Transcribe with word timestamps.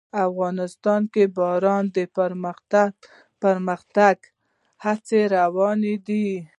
افغانستان 0.27 1.01
کې 1.13 1.23
د 1.27 1.33
باران 1.37 1.83
د 1.95 1.97
پرمختګ 3.43 4.17
هڅې 4.85 5.21
روانې 5.35 5.95
دي. 6.07 6.27